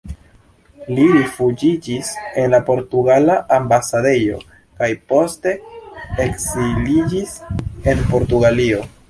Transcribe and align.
Li 0.99 1.03
rifuĝiĝis 1.15 2.09
en 2.43 2.49
la 2.55 2.59
portugala 2.69 3.35
ambasadejo 3.59 4.41
kaj 4.81 4.89
poste 5.13 5.55
ekziliĝis 6.27 7.39
en 7.93 8.05
Portugalio. 8.15 8.83